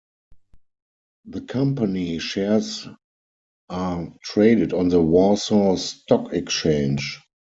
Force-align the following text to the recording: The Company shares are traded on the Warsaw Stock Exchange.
The 1.25 1.41
Company 1.41 2.17
shares 2.17 2.87
are 3.69 4.11
traded 4.23 4.73
on 4.73 4.87
the 4.89 4.99
Warsaw 4.99 5.75
Stock 5.75 6.33
Exchange. 6.33 7.21